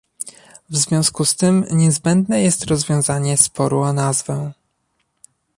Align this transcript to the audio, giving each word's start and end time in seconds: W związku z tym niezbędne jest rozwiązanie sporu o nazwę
W 0.69 0.77
związku 0.77 1.25
z 1.25 1.35
tym 1.35 1.65
niezbędne 1.71 2.41
jest 2.41 2.65
rozwiązanie 2.65 3.37
sporu 3.37 3.79
o 3.79 3.93
nazwę 3.93 4.51